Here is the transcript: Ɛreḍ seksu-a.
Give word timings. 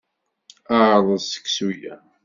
Ɛreḍ 0.79 1.07
seksu-a. 1.23 1.93